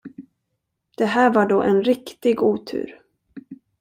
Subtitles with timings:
[0.97, 3.01] Det här var då en riktig otur.